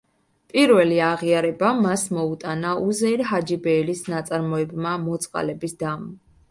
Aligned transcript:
პირველი 0.53 0.95
აღიარება 1.07 1.69
მას 1.83 2.07
მოუტანა 2.19 2.73
უზეირ 2.89 3.25
ჰაჯიბეილის 3.35 4.05
ნაწარმოებმა 4.17 4.97
„მოწყალების 5.09 5.81
დამ“. 5.87 6.13